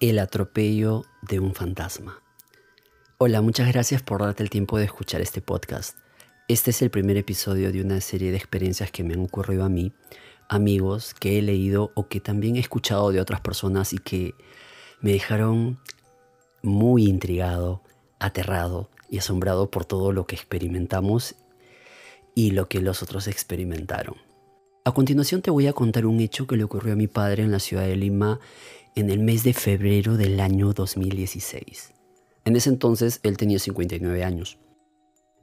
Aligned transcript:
El 0.00 0.18
atropello 0.18 1.04
de 1.20 1.40
un 1.40 1.54
fantasma. 1.54 2.22
Hola, 3.18 3.42
muchas 3.42 3.68
gracias 3.68 4.00
por 4.00 4.22
darte 4.22 4.42
el 4.42 4.48
tiempo 4.48 4.78
de 4.78 4.86
escuchar 4.86 5.20
este 5.20 5.42
podcast. 5.42 5.98
Este 6.48 6.70
es 6.70 6.80
el 6.80 6.90
primer 6.90 7.18
episodio 7.18 7.70
de 7.70 7.82
una 7.82 8.00
serie 8.00 8.30
de 8.30 8.38
experiencias 8.38 8.90
que 8.90 9.04
me 9.04 9.12
han 9.12 9.20
ocurrido 9.20 9.62
a 9.62 9.68
mí, 9.68 9.92
amigos 10.48 11.12
que 11.12 11.38
he 11.38 11.42
leído 11.42 11.92
o 11.94 12.08
que 12.08 12.18
también 12.18 12.56
he 12.56 12.60
escuchado 12.60 13.12
de 13.12 13.20
otras 13.20 13.42
personas 13.42 13.92
y 13.92 13.98
que 13.98 14.32
me 15.02 15.12
dejaron 15.12 15.78
muy 16.62 17.04
intrigado, 17.04 17.82
aterrado 18.18 18.88
y 19.10 19.18
asombrado 19.18 19.70
por 19.70 19.84
todo 19.84 20.12
lo 20.12 20.26
que 20.26 20.34
experimentamos 20.34 21.34
y 22.34 22.52
lo 22.52 22.68
que 22.68 22.80
los 22.80 23.02
otros 23.02 23.28
experimentaron. 23.28 24.14
A 24.82 24.92
continuación 24.92 25.42
te 25.42 25.50
voy 25.50 25.66
a 25.66 25.74
contar 25.74 26.06
un 26.06 26.20
hecho 26.20 26.46
que 26.46 26.56
le 26.56 26.64
ocurrió 26.64 26.94
a 26.94 26.96
mi 26.96 27.06
padre 27.06 27.42
en 27.42 27.52
la 27.52 27.58
ciudad 27.58 27.84
de 27.84 27.96
Lima 27.96 28.40
en 28.94 29.10
el 29.10 29.20
mes 29.20 29.44
de 29.44 29.54
febrero 29.54 30.16
del 30.16 30.40
año 30.40 30.72
2016. 30.72 31.94
En 32.44 32.56
ese 32.56 32.70
entonces 32.70 33.20
él 33.22 33.36
tenía 33.36 33.58
59 33.58 34.24
años. 34.24 34.58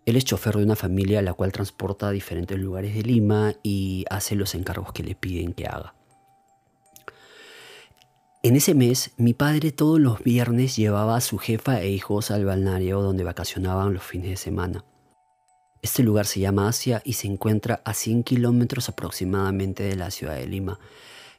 Él 0.06 0.16
es 0.16 0.26
chofer 0.26 0.56
de 0.56 0.64
una 0.64 0.76
familia 0.76 1.20
a 1.20 1.22
la 1.22 1.34
cual 1.34 1.52
transporta 1.52 2.08
a 2.08 2.12
diferentes 2.12 2.58
lugares 2.58 2.96
de 2.96 3.04
Lima 3.04 3.54
y 3.64 4.06
hace 4.10 4.36
los 4.36 4.56
encargos 4.56 4.94
que 4.94 5.04
le 5.04 5.16
piden 5.16 5.54
que 5.54 5.68
haga. 5.68 5.94
En 8.44 8.56
ese 8.56 8.74
mes, 8.74 9.12
mi 9.18 9.34
padre 9.34 9.72
todos 9.72 10.00
los 10.00 10.24
viernes 10.24 10.76
llevaba 10.76 11.18
a 11.18 11.22
su 11.22 11.38
jefa 11.38 11.82
e 11.82 11.90
hijos 11.90 12.32
al 12.32 12.46
balneario 12.46 13.02
donde 13.02 13.24
vacacionaban 13.26 13.94
los 13.94 14.04
fines 14.04 14.30
de 14.30 14.38
semana. 14.38 14.86
Este 15.82 16.04
lugar 16.04 16.26
se 16.26 16.40
llama 16.40 16.68
Asia 16.68 17.02
y 17.04 17.14
se 17.14 17.28
encuentra 17.28 17.82
a 17.84 17.94
100 17.94 18.24
kilómetros 18.24 18.90
aproximadamente 18.90 19.84
de 19.84 19.96
la 19.96 20.12
ciudad 20.12 20.36
de 20.36 20.48
Lima, 20.48 20.80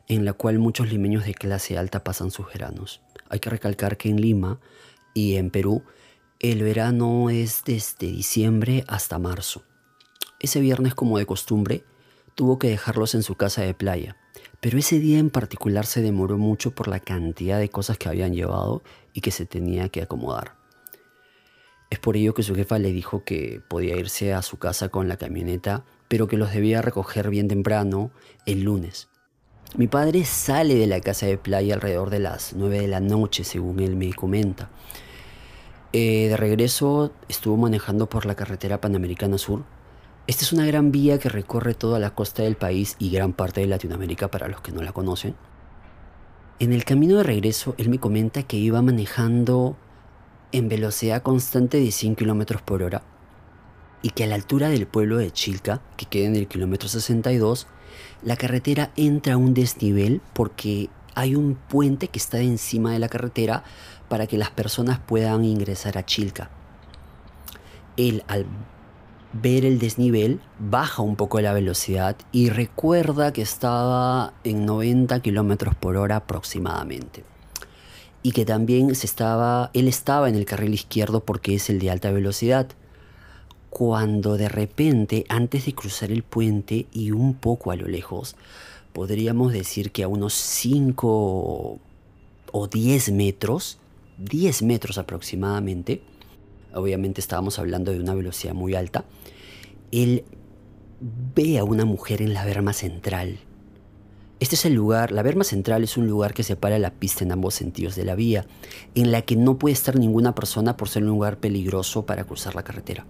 en 0.09 0.25
la 0.25 0.33
cual 0.33 0.59
muchos 0.59 0.91
limeños 0.91 1.25
de 1.25 1.35
clase 1.35 1.79
alta 1.79 2.03
pasan 2.03 2.31
sus 2.31 2.47
veranos. 2.49 3.03
Hay 3.29 3.41
que 3.41 3.51
recalcar 3.51 3.97
que 3.97 4.09
en 4.09 4.21
Lima 4.21 4.59
y 5.15 5.37
en 5.37 5.51
Perú 5.51 5.85
el 6.41 6.63
verano 6.63 7.31
es 7.31 7.63
desde 7.65 8.07
diciembre 8.07 8.85
hasta 8.87 9.19
marzo. 9.19 9.65
Ese 10.41 10.61
viernes, 10.61 10.95
como 10.95 11.19
de 11.19 11.27
costumbre, 11.27 11.85
tuvo 12.35 12.59
que 12.59 12.69
dejarlos 12.69 13.15
en 13.15 13.23
su 13.23 13.35
casa 13.35 13.63
de 13.63 13.75
playa, 13.75 14.17
pero 14.61 14.79
ese 14.79 15.01
día 15.01 15.19
en 15.19 15.31
particular 15.31 15.85
se 15.85 16.01
demoró 16.01 16.39
mucho 16.39 16.71
por 16.71 16.89
la 16.89 17.01
cantidad 17.01 17.59
de 17.59 17.69
cosas 17.69 17.99
que 17.99 18.09
habían 18.09 18.35
llevado 18.35 18.83
y 19.13 19.21
que 19.21 19.33
se 19.33 19.47
tenía 19.47 19.89
que 19.89 20.03
acomodar. 20.03 20.55
Es 21.91 21.99
por 21.99 22.17
ello 22.17 22.35
que 22.35 22.43
su 22.43 22.55
jefa 22.55 22.79
le 22.79 22.93
dijo 22.93 23.25
que 23.25 23.63
podía 23.67 23.97
irse 23.97 24.35
a 24.35 24.43
su 24.43 24.59
casa 24.59 24.91
con 24.91 25.09
la 25.09 25.17
camioneta, 25.17 25.85
pero 26.07 26.29
que 26.29 26.37
los 26.37 26.53
debía 26.53 26.83
recoger 26.83 27.31
bien 27.31 27.49
temprano 27.49 28.11
el 28.47 28.63
lunes. 28.63 29.09
Mi 29.77 29.87
padre 29.87 30.25
sale 30.25 30.77
de 30.77 30.87
la 30.87 31.01
casa 31.01 31.27
de 31.27 31.37
playa 31.37 31.75
alrededor 31.75 32.09
de 32.09 32.21
las 32.21 32.55
9 32.55 32.81
de 32.81 32.89
la 32.89 33.01
noche, 33.01 33.45
según 33.45 33.81
él 33.81 33.97
me 33.97 34.15
comenta. 34.15 34.71
Eh, 35.93 36.29
de 36.31 36.37
regreso 36.39 37.13
estuvo 37.29 37.59
manejando 37.59 38.09
por 38.09 38.25
la 38.25 38.35
carretera 38.35 38.81
Panamericana 38.81 39.37
Sur. 39.37 39.65
Esta 40.27 40.45
es 40.45 40.55
una 40.55 40.65
gran 40.65 40.91
vía 40.91 41.19
que 41.19 41.29
recorre 41.29 41.75
toda 41.75 41.99
la 41.99 42.15
costa 42.15 42.43
del 42.43 42.57
país 42.57 42.97
y 42.99 43.11
gran 43.11 43.35
parte 43.35 43.61
de 43.61 43.67
Latinoamérica 43.67 44.31
para 44.31 44.49
los 44.49 44.63
que 44.63 44.73
no 44.73 44.81
la 44.83 44.93
conocen. 44.93 45.35
En 46.61 46.73
el 46.73 46.85
camino 46.85 47.19
de 47.19 47.23
regreso, 47.23 47.75
él 47.77 47.91
me 47.91 48.01
comenta 48.01 48.45
que 48.45 48.57
iba 48.57 48.81
manejando 48.81 49.77
en 50.51 50.71
velocidad 50.71 51.23
constante 51.23 51.79
de 51.79 51.93
100 51.93 52.15
km 52.15 52.63
por 52.63 52.83
hora 52.83 53.03
y 54.01 54.11
que 54.11 54.25
a 54.25 54.27
la 54.29 54.35
altura 54.35 54.71
del 54.71 54.87
pueblo 54.87 55.19
de 55.19 55.31
Chilca, 55.31 55.83
que 55.99 56.07
queda 56.07 56.27
en 56.27 56.37
el 56.37 56.49
kilómetro 56.49 56.89
62, 56.89 57.67
la 58.23 58.37
carretera 58.37 58.91
entra 58.97 59.35
a 59.35 59.37
un 59.37 59.55
desnivel 59.55 60.21
porque 60.33 60.89
hay 61.15 61.35
un 61.35 61.55
puente 61.55 62.09
que 62.09 62.19
está 62.19 62.39
encima 62.41 62.93
de 62.93 62.99
la 62.99 63.09
carretera 63.09 63.65
para 64.09 64.27
que 64.27 64.39
las 64.39 64.51
personas 64.51 64.99
puedan 64.99 65.45
ingresar 65.45 65.99
a 65.99 66.07
Chilca. 66.07 66.51
Él 67.97 68.23
al 68.29 68.47
ver 69.33 69.65
el 69.65 69.79
desnivel 69.79 70.41
baja 70.59 71.03
un 71.03 71.17
poco 71.17 71.41
la 71.41 71.53
velocidad 71.53 72.17
y 72.33 72.51
recuerda 72.51 73.33
que 73.33 73.43
estaba 73.43 74.33
en 74.45 74.65
90 74.65 75.21
km 75.21 75.75
por 75.75 75.97
hora 75.97 76.17
aproximadamente 76.17 77.25
y 78.23 78.33
que 78.33 78.45
también 78.45 78.95
se 78.95 79.07
estaba, 79.07 79.71
él 79.75 79.89
estaba 79.89 80.29
en 80.29 80.35
el 80.35 80.45
carril 80.45 80.75
izquierdo 80.75 81.21
porque 81.21 81.55
es 81.55 81.71
el 81.71 81.79
de 81.79 81.91
alta 81.91 82.11
velocidad. 82.11 82.69
Cuando 83.79 84.37
de 84.37 84.49
repente, 84.49 85.25
antes 85.29 85.67
de 85.67 85.73
cruzar 85.73 86.11
el 86.11 86.25
puente 86.25 86.87
y 86.93 87.13
un 87.13 87.35
poco 87.35 87.71
a 87.71 87.77
lo 87.77 87.87
lejos, 87.87 88.35
podríamos 88.93 89.53
decir 89.53 89.93
que 89.93 90.03
a 90.03 90.09
unos 90.09 90.35
5 90.35 91.79
o 92.51 92.67
10 92.67 93.13
metros, 93.13 93.79
10 94.19 94.63
metros 94.63 94.99
aproximadamente, 94.99 96.03
obviamente 96.75 97.21
estábamos 97.21 97.61
hablando 97.61 97.93
de 97.93 98.01
una 98.01 98.17
velocidad 98.17 98.53
muy 98.53 98.75
alta, 98.75 99.05
él 99.93 100.25
ve 101.37 101.61
a 101.61 101.63
una 101.63 101.85
mujer 101.85 102.21
en 102.21 102.35
la 102.35 102.45
berma 102.45 102.73
central 102.73 103.39
este 104.41 104.55
es 104.55 104.65
el 104.67 104.75
lugar, 104.75 105.11
la 105.11 105.23
berma 105.23 105.43
central 105.43 105.83
es 105.83 105.97
un 105.97 106.07
lugar 106.07 106.33
que 106.33 106.45
separa 106.45 106.79
la 106.79 106.91
pista 106.91 107.25
en 107.25 107.33
ambos 107.33 107.55
sentidos 107.55 107.97
de 107.97 108.05
la 108.05 108.15
vía, 108.15 108.47
en 108.95 109.11
la 109.11 109.23
que 109.23 109.35
no 109.35 109.59
puede 109.59 109.73
estar 109.73 109.97
ninguna 109.97 110.35
persona 110.37 110.77
por 110.77 110.89
ser 110.89 111.03
un 111.03 111.09
lugar 111.09 111.39
peligroso 111.39 112.07
para 112.07 112.23
cruzar 112.23 112.55
la 112.55 112.63
carretera. 112.63 113.05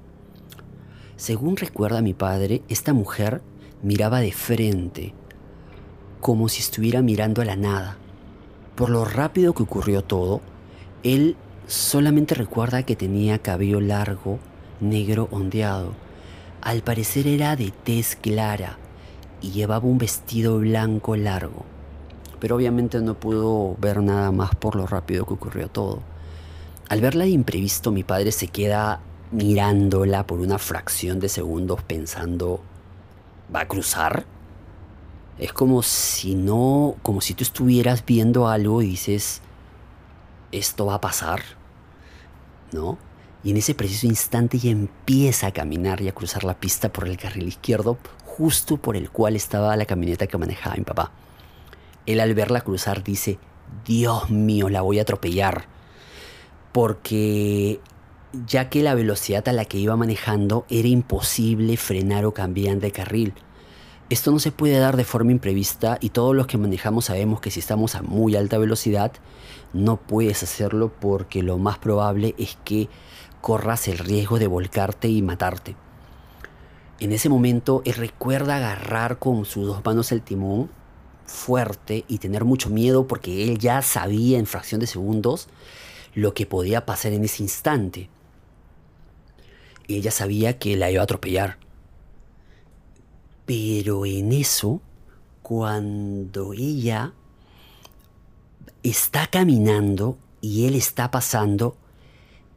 Según 1.18 1.56
recuerda 1.56 2.00
mi 2.00 2.14
padre, 2.14 2.62
esta 2.68 2.92
mujer 2.92 3.42
miraba 3.82 4.20
de 4.20 4.30
frente, 4.30 5.14
como 6.20 6.48
si 6.48 6.60
estuviera 6.60 7.02
mirando 7.02 7.42
a 7.42 7.44
la 7.44 7.56
nada. 7.56 7.96
Por 8.76 8.88
lo 8.88 9.04
rápido 9.04 9.52
que 9.52 9.64
ocurrió 9.64 10.02
todo, 10.04 10.40
él 11.02 11.36
solamente 11.66 12.36
recuerda 12.36 12.84
que 12.84 12.94
tenía 12.94 13.40
cabello 13.40 13.80
largo, 13.80 14.38
negro 14.80 15.26
ondeado. 15.32 15.92
Al 16.62 16.82
parecer 16.82 17.26
era 17.26 17.56
de 17.56 17.72
tez 17.72 18.14
clara, 18.14 18.78
y 19.40 19.50
llevaba 19.50 19.88
un 19.88 19.98
vestido 19.98 20.60
blanco 20.60 21.16
largo. 21.16 21.64
Pero 22.38 22.54
obviamente 22.54 23.00
no 23.00 23.14
pudo 23.14 23.74
ver 23.80 24.02
nada 24.02 24.30
más 24.30 24.54
por 24.54 24.76
lo 24.76 24.86
rápido 24.86 25.26
que 25.26 25.34
ocurrió 25.34 25.66
todo. 25.66 25.98
Al 26.88 27.00
verla 27.00 27.24
de 27.24 27.30
imprevisto, 27.30 27.90
mi 27.90 28.04
padre 28.04 28.30
se 28.30 28.46
queda 28.46 29.00
mirándola 29.30 30.26
por 30.26 30.40
una 30.40 30.58
fracción 30.58 31.20
de 31.20 31.28
segundos 31.28 31.82
pensando, 31.82 32.60
¿va 33.54 33.60
a 33.60 33.68
cruzar? 33.68 34.24
Es 35.38 35.52
como 35.52 35.82
si 35.82 36.34
no, 36.34 36.96
como 37.02 37.20
si 37.20 37.34
tú 37.34 37.44
estuvieras 37.44 38.04
viendo 38.04 38.48
algo 38.48 38.82
y 38.82 38.88
dices, 38.88 39.40
esto 40.52 40.86
va 40.86 40.94
a 40.94 41.00
pasar, 41.00 41.42
¿no? 42.72 42.98
Y 43.44 43.52
en 43.52 43.58
ese 43.58 43.74
preciso 43.74 44.06
instante 44.06 44.56
ella 44.56 44.70
empieza 44.70 45.46
a 45.46 45.52
caminar 45.52 46.00
y 46.00 46.08
a 46.08 46.14
cruzar 46.14 46.42
la 46.44 46.58
pista 46.58 46.92
por 46.92 47.06
el 47.06 47.16
carril 47.16 47.46
izquierdo, 47.46 47.98
justo 48.24 48.76
por 48.78 48.96
el 48.96 49.10
cual 49.10 49.36
estaba 49.36 49.76
la 49.76 49.86
camioneta 49.86 50.26
que 50.26 50.38
manejaba 50.38 50.76
mi 50.76 50.84
papá. 50.84 51.12
Él 52.06 52.20
al 52.20 52.34
verla 52.34 52.62
cruzar 52.62 53.04
dice, 53.04 53.38
Dios 53.84 54.30
mío, 54.30 54.68
la 54.68 54.80
voy 54.80 54.98
a 54.98 55.02
atropellar. 55.02 55.66
Porque 56.72 57.80
ya 58.32 58.68
que 58.68 58.82
la 58.82 58.94
velocidad 58.94 59.48
a 59.48 59.52
la 59.52 59.64
que 59.64 59.78
iba 59.78 59.96
manejando 59.96 60.66
era 60.68 60.88
imposible 60.88 61.76
frenar 61.76 62.24
o 62.26 62.34
cambiar 62.34 62.78
de 62.78 62.92
carril. 62.92 63.34
Esto 64.10 64.30
no 64.30 64.38
se 64.38 64.52
puede 64.52 64.78
dar 64.78 64.96
de 64.96 65.04
forma 65.04 65.32
imprevista 65.32 65.98
y 66.00 66.10
todos 66.10 66.34
los 66.34 66.46
que 66.46 66.58
manejamos 66.58 67.06
sabemos 67.06 67.40
que 67.40 67.50
si 67.50 67.60
estamos 67.60 67.94
a 67.94 68.02
muy 68.02 68.36
alta 68.36 68.58
velocidad 68.58 69.12
no 69.72 69.96
puedes 69.98 70.42
hacerlo 70.42 70.90
porque 70.98 71.42
lo 71.42 71.58
más 71.58 71.78
probable 71.78 72.34
es 72.38 72.56
que 72.64 72.88
corras 73.40 73.86
el 73.88 73.98
riesgo 73.98 74.38
de 74.38 74.46
volcarte 74.46 75.08
y 75.08 75.20
matarte. 75.20 75.76
En 77.00 77.12
ese 77.12 77.28
momento 77.28 77.82
él 77.84 77.94
recuerda 77.94 78.56
agarrar 78.56 79.18
con 79.18 79.44
sus 79.44 79.66
dos 79.66 79.84
manos 79.84 80.10
el 80.10 80.22
timón 80.22 80.70
fuerte 81.26 82.04
y 82.08 82.18
tener 82.18 82.44
mucho 82.44 82.70
miedo 82.70 83.06
porque 83.06 83.44
él 83.44 83.58
ya 83.58 83.82
sabía 83.82 84.38
en 84.38 84.46
fracción 84.46 84.80
de 84.80 84.86
segundos 84.86 85.48
lo 86.14 86.34
que 86.34 86.46
podía 86.46 86.86
pasar 86.86 87.12
en 87.12 87.24
ese 87.24 87.42
instante. 87.42 88.08
Ella 89.88 90.10
sabía 90.10 90.58
que 90.58 90.76
la 90.76 90.90
iba 90.90 91.00
a 91.00 91.04
atropellar. 91.04 91.58
Pero 93.46 94.04
en 94.04 94.32
eso, 94.32 94.82
cuando 95.42 96.52
ella 96.52 97.14
está 98.82 99.26
caminando 99.26 100.18
y 100.40 100.66
él 100.66 100.74
está 100.74 101.10
pasando, 101.10 101.76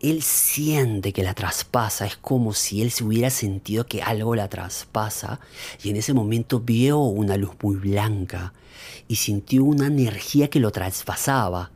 él 0.02 0.24
siente 0.24 1.14
que 1.14 1.24
la 1.24 1.34
traspasa, 1.34 2.06
es 2.06 2.18
como 2.18 2.54
si 2.54 2.82
él 2.82 2.92
se 2.92 3.04
hubiera 3.04 3.30
sentido 3.30 3.86
que 3.86 4.02
algo 4.02 4.36
la 4.36 4.50
traspasa 4.50 5.40
y 5.84 5.92
en 5.92 5.98
ese 5.98 6.14
momento 6.14 6.60
vio 6.60 7.00
una 7.00 7.38
luz 7.38 7.52
muy 7.62 7.76
blanca 7.76 8.54
y 9.08 9.16
sintió 9.16 9.64
una 9.64 9.88
energía 9.88 10.50
que 10.50 10.60
lo 10.60 10.72
traspasaba. 10.72 11.72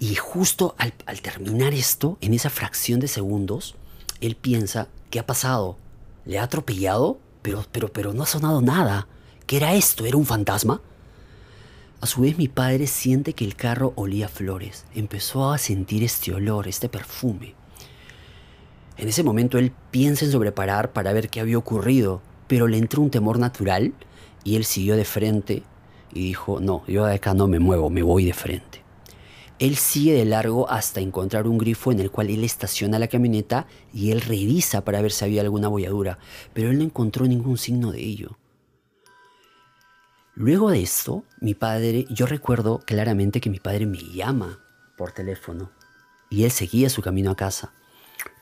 Y 0.00 0.14
justo 0.14 0.76
al, 0.78 0.92
terminar 1.20 1.74
esto, 1.74 2.18
en 2.20 2.32
esa 2.32 2.50
fracción 2.50 3.00
de 3.00 3.08
segundos, 3.08 3.74
él 4.20 4.36
piensa, 4.36 4.88
¿qué 5.10 5.18
ha 5.18 5.26
pasado? 5.26 5.76
¿Le 6.24 6.38
ha 6.38 6.44
atropellado? 6.44 7.18
Pero, 7.42 7.64
pero, 7.72 7.92
pero 7.92 8.12
no 8.12 8.22
ha 8.22 8.26
sonado 8.26 8.62
nada. 8.62 9.08
¿Qué 9.46 9.56
era 9.56 9.74
esto? 9.74 10.06
¿Era 10.06 10.16
un 10.16 10.26
fantasma? 10.26 10.80
A 12.00 12.06
su 12.06 12.20
vez 12.20 12.38
mi 12.38 12.46
padre 12.46 12.86
siente 12.86 13.32
que 13.32 13.44
el 13.44 13.56
carro 13.56 13.92
olía 13.96 14.28
flores. 14.28 14.84
Empezó 14.94 15.50
a 15.50 15.58
sentir 15.58 16.04
este 16.04 16.32
olor, 16.32 16.68
este 16.68 16.88
perfume. 16.88 17.54
En 18.96 19.08
ese 19.08 19.24
momento 19.24 19.58
él 19.58 19.72
piensa 19.90 20.24
en 20.24 20.30
sobreparar 20.32 20.92
para 20.92 21.12
ver 21.12 21.28
qué 21.28 21.40
había 21.40 21.58
ocurrido, 21.58 22.22
pero 22.46 22.68
le 22.68 22.78
entró 22.78 23.02
un 23.02 23.10
temor 23.10 23.38
natural 23.38 23.94
y 24.44 24.54
él 24.54 24.64
siguió 24.64 24.96
de 24.96 25.04
frente 25.04 25.64
y 26.12 26.20
dijo, 26.20 26.60
no, 26.60 26.84
yo 26.86 27.04
de 27.04 27.14
acá 27.14 27.34
no 27.34 27.48
me 27.48 27.58
muevo, 27.58 27.90
me 27.90 28.02
voy 28.02 28.24
de 28.24 28.32
frente. 28.32 28.87
Él 29.58 29.76
sigue 29.76 30.14
de 30.14 30.24
largo 30.24 30.70
hasta 30.70 31.00
encontrar 31.00 31.48
un 31.48 31.58
grifo 31.58 31.90
en 31.90 31.98
el 31.98 32.10
cual 32.10 32.30
él 32.30 32.44
estaciona 32.44 32.98
la 32.98 33.08
camioneta 33.08 33.66
y 33.92 34.12
él 34.12 34.20
revisa 34.20 34.84
para 34.84 35.02
ver 35.02 35.10
si 35.10 35.24
había 35.24 35.40
alguna 35.40 35.66
bolladura, 35.66 36.18
pero 36.52 36.70
él 36.70 36.78
no 36.78 36.84
encontró 36.84 37.26
ningún 37.26 37.58
signo 37.58 37.90
de 37.90 38.00
ello. 38.00 38.38
Luego 40.36 40.70
de 40.70 40.80
esto, 40.80 41.24
mi 41.40 41.54
padre, 41.54 42.06
yo 42.08 42.26
recuerdo 42.26 42.78
claramente 42.86 43.40
que 43.40 43.50
mi 43.50 43.58
padre 43.58 43.86
me 43.86 43.98
llama 43.98 44.60
por 44.96 45.10
teléfono 45.10 45.72
y 46.30 46.44
él 46.44 46.52
seguía 46.52 46.88
su 46.88 47.02
camino 47.02 47.32
a 47.32 47.36
casa. 47.36 47.72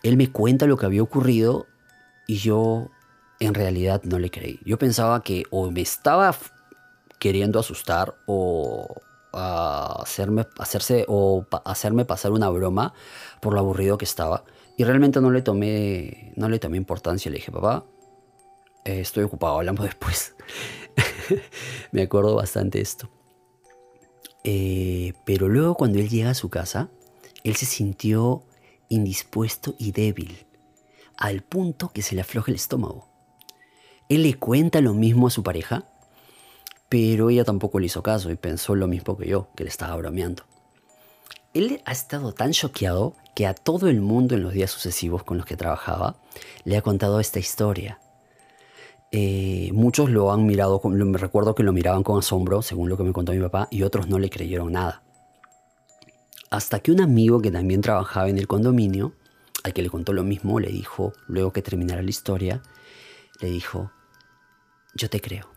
Él 0.02 0.18
me 0.18 0.30
cuenta 0.30 0.66
lo 0.66 0.76
que 0.76 0.84
había 0.84 1.02
ocurrido 1.02 1.66
y 2.26 2.36
yo 2.36 2.90
en 3.40 3.54
realidad 3.54 4.02
no 4.04 4.18
le 4.18 4.30
creí. 4.30 4.60
Yo 4.66 4.76
pensaba 4.76 5.22
que 5.22 5.44
o 5.50 5.70
me 5.70 5.80
estaba 5.80 6.36
queriendo 7.18 7.58
asustar 7.58 8.14
o 8.26 9.00
hacerme, 9.36 10.46
hacerse, 10.58 11.04
o 11.08 11.46
hacerme 11.64 12.04
pasar 12.04 12.32
una 12.32 12.48
broma 12.48 12.94
por 13.40 13.54
lo 13.54 13.60
aburrido 13.60 13.98
que 13.98 14.04
estaba. 14.04 14.44
Y 14.76 14.84
realmente 14.84 15.20
no 15.20 15.30
le 15.30 15.42
tomé, 15.42 16.32
no 16.36 16.48
le 16.48 16.58
tomé 16.58 16.76
importancia. 16.76 17.30
Le 17.30 17.38
dije, 17.38 17.52
papá, 17.52 17.86
eh, 18.84 19.00
estoy 19.00 19.24
ocupado, 19.24 19.56
hablamos 19.56 19.84
después. 19.84 20.36
Me 21.92 22.02
acuerdo 22.02 22.36
bastante 22.36 22.80
esto. 22.80 23.10
Eh, 24.44 25.14
pero 25.24 25.48
luego 25.48 25.74
cuando 25.74 25.98
él 25.98 26.08
llega 26.08 26.30
a 26.30 26.34
su 26.34 26.50
casa, 26.50 26.90
él 27.42 27.56
se 27.56 27.66
sintió 27.66 28.44
indispuesto 28.88 29.74
y 29.78 29.92
débil, 29.92 30.46
al 31.16 31.42
punto 31.42 31.88
que 31.88 32.02
se 32.02 32.14
le 32.14 32.20
afloja 32.20 32.50
el 32.50 32.56
estómago. 32.56 33.08
Él 34.08 34.22
le 34.22 34.34
cuenta 34.34 34.80
lo 34.80 34.94
mismo 34.94 35.26
a 35.26 35.30
su 35.30 35.42
pareja, 35.42 35.88
pero 36.88 37.30
ella 37.30 37.44
tampoco 37.44 37.78
le 37.78 37.86
hizo 37.86 38.02
caso 38.02 38.30
y 38.30 38.36
pensó 38.36 38.74
lo 38.74 38.86
mismo 38.86 39.16
que 39.16 39.28
yo, 39.28 39.48
que 39.56 39.64
le 39.64 39.70
estaba 39.70 39.96
bromeando. 39.96 40.44
Él 41.54 41.80
ha 41.84 41.92
estado 41.92 42.32
tan 42.32 42.52
choqueado 42.52 43.14
que 43.34 43.46
a 43.46 43.54
todo 43.54 43.88
el 43.88 44.00
mundo 44.00 44.34
en 44.34 44.42
los 44.42 44.52
días 44.52 44.70
sucesivos 44.70 45.24
con 45.24 45.36
los 45.38 45.46
que 45.46 45.56
trabajaba 45.56 46.16
le 46.64 46.76
ha 46.76 46.82
contado 46.82 47.20
esta 47.20 47.38
historia 47.38 47.98
eh, 49.12 49.70
muchos 49.72 50.10
lo 50.10 50.32
han 50.32 50.46
mirado, 50.46 50.80
me 50.84 51.18
recuerdo 51.18 51.54
que 51.54 51.62
lo 51.62 51.72
miraban 51.72 52.02
con 52.02 52.18
asombro, 52.18 52.62
según 52.62 52.88
lo 52.88 52.96
que 52.96 53.04
me 53.04 53.12
contó 53.12 53.32
mi 53.32 53.40
papá, 53.40 53.68
y 53.70 53.82
otros 53.82 54.08
no 54.08 54.18
le 54.18 54.30
creyeron 54.30 54.72
nada. 54.72 55.02
Hasta 56.50 56.80
que 56.80 56.92
un 56.92 57.00
amigo 57.00 57.40
que 57.40 57.50
también 57.50 57.80
trabajaba 57.80 58.28
en 58.28 58.38
el 58.38 58.46
condominio, 58.46 59.14
al 59.64 59.72
que 59.72 59.82
le 59.82 59.90
contó 59.90 60.12
lo 60.12 60.22
mismo, 60.22 60.60
le 60.60 60.68
dijo, 60.68 61.12
luego 61.28 61.52
que 61.52 61.62
terminara 61.62 62.02
la 62.02 62.10
historia, 62.10 62.62
le 63.40 63.48
dijo, 63.48 63.90
yo 64.94 65.08
te 65.08 65.20
creo. 65.20 65.55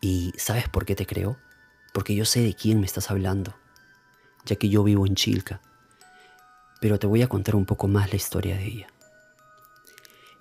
¿Y 0.00 0.32
sabes 0.36 0.68
por 0.68 0.84
qué 0.84 0.94
te 0.94 1.06
creo? 1.06 1.38
Porque 1.92 2.14
yo 2.14 2.24
sé 2.24 2.40
de 2.40 2.54
quién 2.54 2.80
me 2.80 2.86
estás 2.86 3.10
hablando, 3.10 3.54
ya 4.44 4.56
que 4.56 4.68
yo 4.68 4.84
vivo 4.84 5.06
en 5.06 5.14
Chilca. 5.14 5.60
Pero 6.80 6.98
te 6.98 7.06
voy 7.06 7.22
a 7.22 7.28
contar 7.28 7.56
un 7.56 7.64
poco 7.64 7.88
más 7.88 8.10
la 8.10 8.16
historia 8.16 8.56
de 8.56 8.66
ella. 8.66 8.86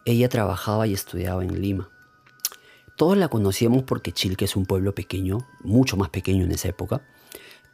Ella 0.06 0.30
trabajaba 0.30 0.88
y 0.88 0.94
estudiaba 0.94 1.44
en 1.44 1.62
Lima 1.62 1.90
todos 2.98 3.16
la 3.16 3.30
conocíamos 3.30 3.84
porque 3.84 4.12
Chilque 4.12 4.46
es 4.46 4.56
un 4.56 4.66
pueblo 4.66 4.94
pequeño, 4.94 5.48
mucho 5.62 5.96
más 5.98 6.10
pequeño 6.10 6.44
en 6.44 6.52
esa 6.52 6.68
época. 6.70 7.02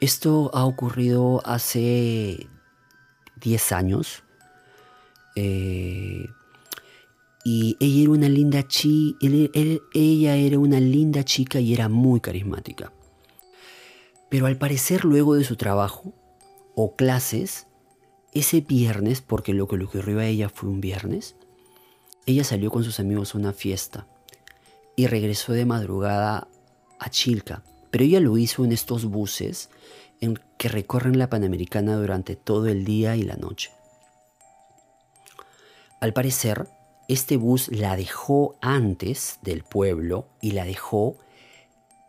Esto 0.01 0.51
ha 0.53 0.65
ocurrido 0.65 1.41
hace 1.45 2.49
10 3.37 3.71
años. 3.71 4.23
Eh, 5.35 6.27
y 7.43 7.75
ella 7.79 8.03
era 8.03 8.11
una 8.11 8.29
linda 8.29 8.67
chi, 8.67 9.15
ella 9.21 10.35
era 10.35 10.59
una 10.59 10.79
linda 10.79 11.23
chica 11.25 11.59
y 11.59 11.73
era 11.73 11.89
muy 11.89 12.21
carismática. 12.21 12.93
Pero 14.29 14.47
al 14.47 14.57
parecer 14.57 15.03
luego 15.05 15.35
de 15.35 15.43
su 15.43 15.57
trabajo 15.57 16.13
o 16.75 16.95
clases, 16.95 17.67
ese 18.33 18.61
viernes, 18.61 19.21
porque 19.21 19.53
lo 19.53 19.67
que 19.67 19.77
le 19.77 19.83
ocurrió 19.83 20.19
a 20.19 20.25
ella 20.25 20.49
fue 20.49 20.69
un 20.69 20.81
viernes, 20.81 21.35
ella 22.25 22.43
salió 22.43 22.71
con 22.71 22.83
sus 22.83 22.99
amigos 22.99 23.35
a 23.35 23.37
una 23.37 23.53
fiesta 23.53 24.07
y 24.95 25.07
regresó 25.07 25.53
de 25.53 25.65
madrugada 25.65 26.47
a 26.99 27.09
Chilca, 27.09 27.63
pero 27.91 28.05
ella 28.05 28.19
lo 28.21 28.37
hizo 28.37 28.63
en 28.63 28.71
estos 28.71 29.05
buses 29.05 29.69
en 30.21 30.39
que 30.57 30.69
recorren 30.69 31.19
la 31.19 31.29
Panamericana 31.29 31.97
durante 31.97 32.35
todo 32.35 32.67
el 32.67 32.85
día 32.85 33.17
y 33.17 33.23
la 33.23 33.35
noche. 33.35 33.71
Al 35.99 36.13
parecer, 36.13 36.67
este 37.13 37.37
bus 37.37 37.69
la 37.69 37.95
dejó 37.95 38.57
antes 38.61 39.39
del 39.41 39.63
pueblo 39.63 40.27
y 40.41 40.51
la 40.51 40.65
dejó 40.65 41.17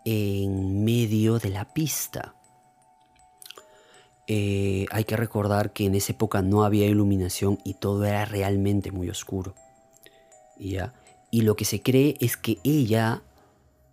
en 0.04 0.84
medio 0.84 1.38
de 1.38 1.50
la 1.50 1.72
pista. 1.72 2.34
Eh, 4.26 4.86
hay 4.90 5.04
que 5.04 5.16
recordar 5.16 5.72
que 5.72 5.86
en 5.86 5.94
esa 5.94 6.12
época 6.12 6.42
no 6.42 6.64
había 6.64 6.86
iluminación 6.86 7.58
y 7.64 7.74
todo 7.74 8.04
era 8.04 8.24
realmente 8.24 8.90
muy 8.90 9.10
oscuro. 9.10 9.54
¿Ya? 10.58 10.94
y 11.34 11.40
lo 11.40 11.56
que 11.56 11.64
se 11.64 11.82
cree 11.82 12.16
es 12.20 12.36
que 12.36 12.58
ella, 12.62 13.24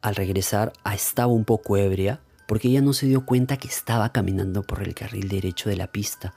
al 0.04 0.16
regresar, 0.16 0.74
estaba 0.94 1.34
un 1.34 1.44
poco 1.44 1.76
ebria 1.76 2.22
porque 2.48 2.68
ella 2.68 2.82
no 2.82 2.94
se 2.94 3.08
dio 3.08 3.26
cuenta 3.26 3.58
que 3.58 3.68
estaba 3.68 4.12
caminando 4.12 4.62
por 4.62 4.84
el 4.84 4.94
carril 4.94 5.28
derecho 5.28 5.68
de 5.68 5.76
la 5.76 5.88
pista, 5.88 6.36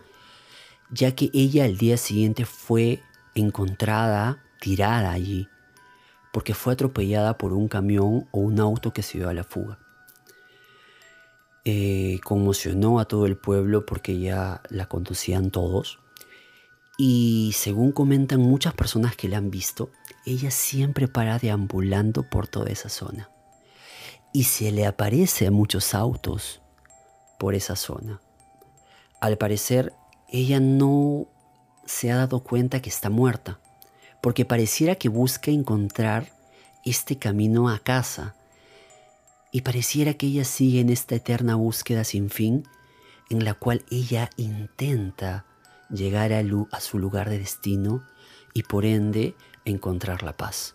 ya 0.91 1.15
que 1.15 1.29
ella 1.35 1.67
al 1.67 1.77
día 1.77 1.99
siguiente 1.99 2.47
fue 2.47 3.03
encontrada 3.35 4.44
tirada 4.65 5.13
allí, 5.13 5.47
porque 6.33 6.55
fue 6.55 6.73
atropellada 6.73 7.37
por 7.37 7.53
un 7.53 7.69
camión 7.69 8.27
o 8.31 8.41
un 8.41 8.59
auto 8.61 8.95
que 8.95 9.03
se 9.03 9.19
dio 9.19 9.29
a 9.29 9.35
la 9.35 9.45
fuga. 9.45 9.79
Eh, 11.67 12.19
conmocionó 12.25 12.99
a 12.99 13.05
todo 13.05 13.27
el 13.27 13.37
pueblo 13.37 13.85
porque 13.85 14.19
ya 14.19 14.63
la 14.71 14.87
conducían 14.87 15.51
todos. 15.51 15.99
Y 16.97 17.53
según 17.55 17.93
comentan 17.93 18.41
muchas 18.41 18.73
personas 18.73 19.17
que 19.17 19.29
la 19.29 19.37
han 19.37 19.51
visto, 19.51 19.91
ella 20.25 20.51
siempre 20.51 21.09
para 21.09 21.39
deambulando 21.39 22.23
por 22.23 22.49
toda 22.49 22.71
esa 22.71 22.89
zona. 22.89 23.29
Y 24.33 24.45
se 24.45 24.73
le 24.73 24.87
aparece 24.87 25.47
a 25.47 25.51
muchos 25.51 25.95
autos 25.95 26.63
por 27.39 27.55
esa 27.55 27.77
zona. 27.77 28.23
Al 29.21 29.37
parecer, 29.37 29.93
ella 30.31 30.59
no 30.59 31.29
se 31.85 32.11
ha 32.11 32.17
dado 32.17 32.43
cuenta 32.43 32.81
que 32.81 32.89
está 32.89 33.11
muerta, 33.11 33.61
porque 34.25 34.47
pareciera 34.47 34.95
que 34.95 35.11
busca 35.11 35.51
encontrar 35.51 36.33
este 36.83 37.19
camino 37.19 37.69
a 37.69 37.79
casa, 37.79 38.35
y 39.53 39.61
pareciera 39.61 40.15
que 40.15 40.29
ella 40.29 40.47
sigue 40.47 40.81
en 40.81 40.89
esta 40.89 41.17
eterna 41.17 41.57
búsqueda 41.57 42.05
sin 42.05 42.31
fin, 42.31 42.67
en 43.29 43.45
la 43.45 43.53
cual 43.53 43.85
ella 43.91 44.31
intenta 44.39 45.45
llegar 45.91 46.33
a, 46.33 46.81
su 46.81 46.99
lugar 46.99 47.29
de 47.29 47.39
destino 47.39 48.03
y 48.55 48.63
por 48.63 48.87
ende 48.87 49.37
encontrar 49.67 50.23
la 50.23 50.35
paz. 50.35 50.75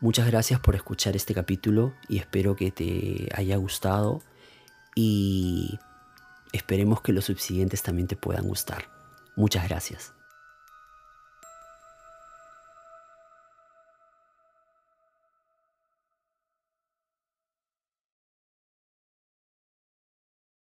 Muchas 0.00 0.26
gracias 0.26 0.58
por 0.58 0.74
escuchar 0.74 1.14
este 1.14 1.34
capítulo 1.34 1.94
y 2.08 2.18
espero 2.18 2.56
que 2.56 2.72
te 2.72 3.28
haya 3.32 3.54
gustado 3.58 4.22
y 4.96 5.78
esperemos 6.52 7.00
que 7.00 7.12
los 7.12 7.26
subsiguientes 7.26 7.84
también 7.84 8.08
te 8.08 8.16
puedan 8.16 8.48
gustar. 8.48 8.88
Muchas 9.36 9.68
gracias. 9.68 10.14